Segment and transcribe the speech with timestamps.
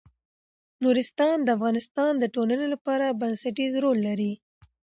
[0.83, 4.33] نورستان د افغانستان د ټولنې لپاره بنسټيز رول لري.